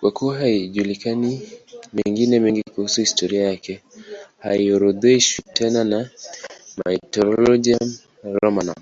[0.00, 1.50] Kwa kuwa hayajulikani
[1.92, 3.82] mengine mengi kuhusu historia yake,
[4.38, 6.10] haorodheshwi tena na
[6.84, 8.74] Martyrologium Romanum.